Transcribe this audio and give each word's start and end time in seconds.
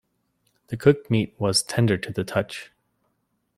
The 0.69 0.77
cooked 0.77 1.11
meat 1.11 1.35
was 1.37 1.61
tender 1.61 1.95
to 1.95 2.11
the 2.11 2.23
touch. 2.23 2.71